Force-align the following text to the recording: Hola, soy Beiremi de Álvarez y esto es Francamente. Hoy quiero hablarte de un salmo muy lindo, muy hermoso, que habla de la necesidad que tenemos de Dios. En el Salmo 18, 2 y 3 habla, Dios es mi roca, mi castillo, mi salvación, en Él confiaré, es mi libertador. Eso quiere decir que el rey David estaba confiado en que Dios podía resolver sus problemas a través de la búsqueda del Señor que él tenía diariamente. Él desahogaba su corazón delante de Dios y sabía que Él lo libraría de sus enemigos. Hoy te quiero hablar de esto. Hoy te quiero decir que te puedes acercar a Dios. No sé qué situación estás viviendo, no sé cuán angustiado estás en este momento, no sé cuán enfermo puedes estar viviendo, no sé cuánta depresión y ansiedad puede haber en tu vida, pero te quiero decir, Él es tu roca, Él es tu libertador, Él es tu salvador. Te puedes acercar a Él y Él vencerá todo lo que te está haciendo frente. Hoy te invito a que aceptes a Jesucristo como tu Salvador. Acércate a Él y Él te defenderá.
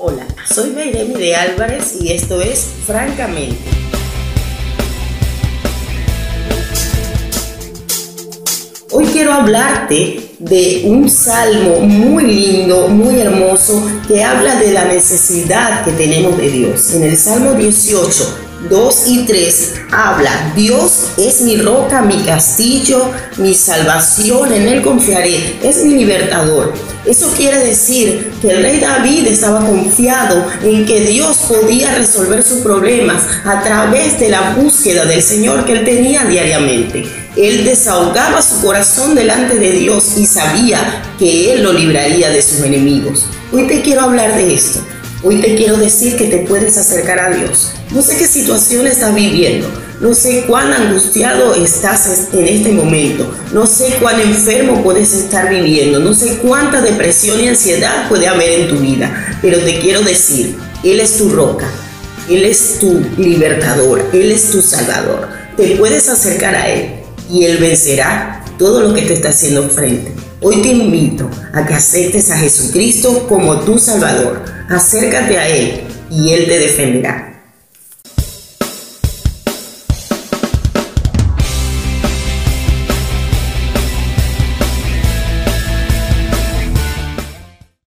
Hola, 0.00 0.24
soy 0.48 0.70
Beiremi 0.70 1.14
de 1.14 1.34
Álvarez 1.34 1.96
y 2.00 2.12
esto 2.12 2.40
es 2.40 2.68
Francamente. 2.86 3.58
Hoy 8.92 9.06
quiero 9.06 9.32
hablarte 9.32 10.36
de 10.38 10.82
un 10.84 11.10
salmo 11.10 11.80
muy 11.80 12.26
lindo, 12.26 12.86
muy 12.86 13.18
hermoso, 13.18 13.82
que 14.06 14.22
habla 14.22 14.60
de 14.60 14.72
la 14.72 14.84
necesidad 14.84 15.84
que 15.84 15.90
tenemos 15.90 16.38
de 16.38 16.48
Dios. 16.48 16.94
En 16.94 17.02
el 17.02 17.16
Salmo 17.16 17.54
18, 17.54 18.47
2 18.68 19.02
y 19.06 19.24
3 19.24 19.74
habla, 19.92 20.52
Dios 20.56 21.12
es 21.16 21.42
mi 21.42 21.56
roca, 21.56 22.02
mi 22.02 22.18
castillo, 22.22 23.10
mi 23.36 23.54
salvación, 23.54 24.52
en 24.52 24.66
Él 24.66 24.82
confiaré, 24.82 25.58
es 25.62 25.84
mi 25.84 25.94
libertador. 25.94 26.74
Eso 27.06 27.32
quiere 27.36 27.58
decir 27.58 28.32
que 28.42 28.50
el 28.50 28.62
rey 28.62 28.80
David 28.80 29.28
estaba 29.28 29.64
confiado 29.64 30.44
en 30.62 30.84
que 30.84 31.00
Dios 31.02 31.36
podía 31.48 31.94
resolver 31.94 32.42
sus 32.42 32.58
problemas 32.58 33.22
a 33.44 33.62
través 33.62 34.18
de 34.18 34.28
la 34.28 34.50
búsqueda 34.50 35.04
del 35.04 35.22
Señor 35.22 35.64
que 35.64 35.72
él 35.72 35.84
tenía 35.84 36.24
diariamente. 36.24 37.06
Él 37.36 37.64
desahogaba 37.64 38.42
su 38.42 38.60
corazón 38.60 39.14
delante 39.14 39.56
de 39.56 39.70
Dios 39.70 40.14
y 40.16 40.26
sabía 40.26 41.02
que 41.20 41.52
Él 41.52 41.62
lo 41.62 41.72
libraría 41.72 42.30
de 42.30 42.42
sus 42.42 42.62
enemigos. 42.62 43.26
Hoy 43.52 43.68
te 43.68 43.80
quiero 43.80 44.02
hablar 44.02 44.34
de 44.34 44.54
esto. 44.54 44.80
Hoy 45.20 45.40
te 45.40 45.56
quiero 45.56 45.76
decir 45.76 46.16
que 46.16 46.26
te 46.26 46.38
puedes 46.46 46.78
acercar 46.78 47.18
a 47.18 47.34
Dios. 47.34 47.72
No 47.90 48.02
sé 48.02 48.16
qué 48.16 48.28
situación 48.28 48.86
estás 48.86 49.12
viviendo, 49.12 49.68
no 50.00 50.14
sé 50.14 50.44
cuán 50.46 50.72
angustiado 50.72 51.56
estás 51.56 52.28
en 52.32 52.46
este 52.46 52.70
momento, 52.70 53.28
no 53.52 53.66
sé 53.66 53.96
cuán 54.00 54.20
enfermo 54.20 54.80
puedes 54.84 55.12
estar 55.12 55.50
viviendo, 55.50 55.98
no 55.98 56.14
sé 56.14 56.38
cuánta 56.38 56.80
depresión 56.82 57.40
y 57.40 57.48
ansiedad 57.48 58.08
puede 58.08 58.28
haber 58.28 58.60
en 58.60 58.68
tu 58.68 58.76
vida, 58.76 59.36
pero 59.42 59.58
te 59.58 59.80
quiero 59.80 60.02
decir, 60.02 60.56
Él 60.84 61.00
es 61.00 61.16
tu 61.16 61.30
roca, 61.30 61.66
Él 62.30 62.44
es 62.44 62.78
tu 62.78 63.04
libertador, 63.16 64.10
Él 64.12 64.30
es 64.30 64.52
tu 64.52 64.62
salvador. 64.62 65.26
Te 65.56 65.74
puedes 65.74 66.08
acercar 66.08 66.54
a 66.54 66.68
Él 66.68 66.92
y 67.28 67.44
Él 67.44 67.58
vencerá 67.58 68.44
todo 68.56 68.82
lo 68.82 68.94
que 68.94 69.02
te 69.02 69.14
está 69.14 69.30
haciendo 69.30 69.68
frente. 69.68 70.27
Hoy 70.40 70.62
te 70.62 70.68
invito 70.68 71.28
a 71.52 71.66
que 71.66 71.74
aceptes 71.74 72.30
a 72.30 72.38
Jesucristo 72.38 73.26
como 73.28 73.58
tu 73.60 73.76
Salvador. 73.76 74.44
Acércate 74.68 75.36
a 75.36 75.48
Él 75.48 75.80
y 76.10 76.32
Él 76.32 76.46
te 76.46 76.60
defenderá. 76.60 77.27